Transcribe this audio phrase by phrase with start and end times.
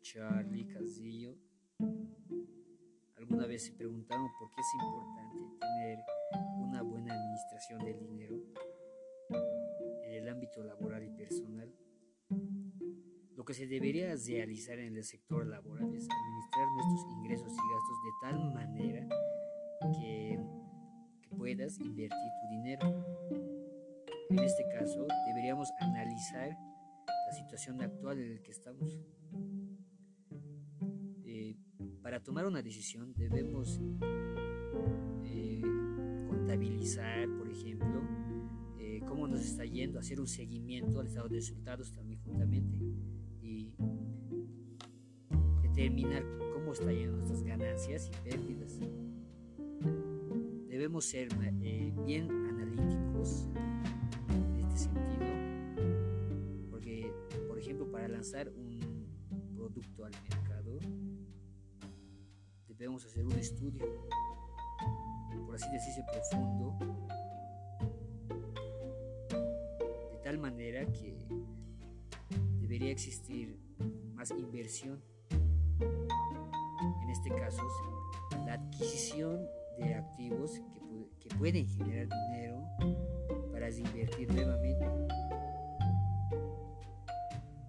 [0.00, 1.36] Charlie Casillo
[3.18, 5.98] alguna vez se preguntaron por qué es importante tener
[6.58, 8.36] una buena administración del dinero
[10.04, 11.70] en el ámbito laboral y personal.
[13.34, 17.98] Lo que se debería realizar en el sector laboral es administrar nuestros ingresos y gastos
[18.04, 19.08] de tal manera
[19.92, 20.40] que,
[21.20, 23.06] que puedas invertir tu dinero.
[24.30, 26.56] En este caso, deberíamos analizar
[27.26, 28.98] la situación actual en la que estamos.
[31.24, 31.56] Eh,
[32.02, 33.80] para tomar una decisión debemos
[35.24, 35.60] eh,
[36.28, 38.02] contabilizar, por ejemplo,
[38.78, 42.78] eh, cómo nos está yendo, hacer un seguimiento al estado de resultados también juntamente
[43.42, 43.74] y
[45.62, 46.24] determinar
[46.54, 48.78] cómo están yendo nuestras ganancias y pérdidas.
[50.68, 51.28] Debemos ser
[52.06, 52.35] bien
[58.16, 59.06] lanzar un
[59.54, 60.78] producto al mercado,
[62.68, 63.84] debemos hacer un estudio,
[65.44, 66.78] por así decirse, profundo,
[70.12, 71.18] de tal manera que
[72.60, 73.58] debería existir
[74.14, 75.02] más inversión.
[75.80, 77.62] En este caso,
[78.46, 79.46] la adquisición
[79.78, 82.62] de activos que, que pueden generar dinero
[83.52, 84.25] para invertir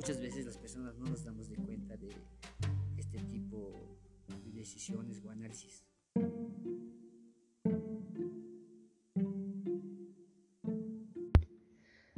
[0.00, 2.08] muchas veces las personas no nos damos de cuenta de
[2.96, 3.70] este tipo
[4.42, 5.84] de decisiones o análisis.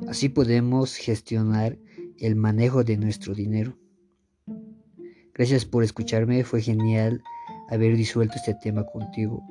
[0.06, 1.76] Así podemos gestionar
[2.18, 3.76] el manejo de nuestro dinero.
[5.34, 7.20] Gracias por escucharme, fue genial
[7.68, 9.42] haber disuelto este tema contigo.